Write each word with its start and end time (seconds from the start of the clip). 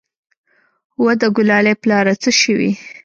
وه 1.03 1.13
د 1.21 1.23
ګلالي 1.35 1.73
پلاره 1.81 2.13
څه 2.21 2.29
سوې. 2.41 2.71